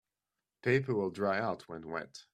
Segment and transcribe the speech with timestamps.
[0.63, 2.23] Paper will dry out when wet.